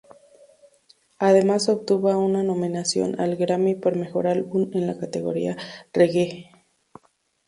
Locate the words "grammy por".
3.35-3.95